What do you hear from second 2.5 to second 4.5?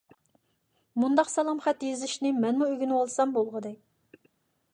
ئۆگىنىۋالسام بولغۇدەك.